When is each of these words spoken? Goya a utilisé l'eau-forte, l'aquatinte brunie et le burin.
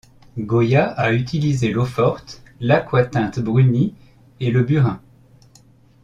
Goya 0.39 0.85
a 0.89 1.11
utilisé 1.13 1.69
l'eau-forte, 1.71 2.41
l'aquatinte 2.59 3.39
brunie 3.39 3.93
et 4.39 4.49
le 4.49 4.63
burin. 4.63 4.99